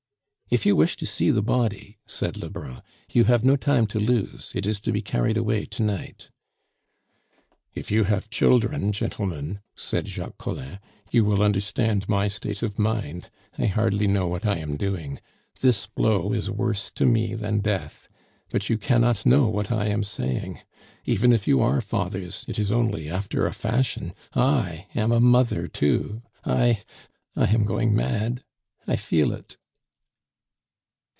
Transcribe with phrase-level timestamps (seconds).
[0.53, 4.51] "If you wish to see the body," said Lebrun, "you have no time to lose;
[4.53, 6.29] it is to be carried away to night."
[7.73, 10.79] "If you have children, gentlemen," said Jacques Collin,
[11.09, 15.21] "you will understand my state of mind; I hardly know what I am doing.
[15.61, 18.09] This blow is worse to me than death;
[18.51, 20.59] but you cannot know what I am saying.
[21.05, 25.69] Even if you are fathers, it is only after a fashion I am a mother
[25.69, 26.83] too I
[27.37, 28.43] I am going mad
[28.85, 29.55] I feel it!"